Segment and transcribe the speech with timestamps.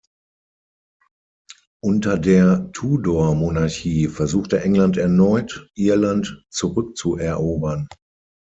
[1.83, 7.87] Unter der Tudor-Monarchie versuchte England erneut, Irland zurückzuerobern.